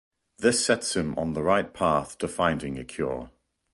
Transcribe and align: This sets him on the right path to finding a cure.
This 0.39 0.65
sets 0.65 0.95
him 0.95 1.13
on 1.15 1.33
the 1.33 1.43
right 1.43 1.71
path 1.71 2.17
to 2.17 2.27
finding 2.27 2.79
a 2.79 2.83
cure. 2.83 3.29